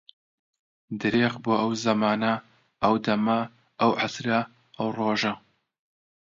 [1.01, 2.33] درێخ بۆ ئەو زەمانە،
[2.83, 3.39] ئەو دەمە،
[3.79, 4.39] ئەو عەسرە،
[4.77, 5.33] ئەو ڕۆژە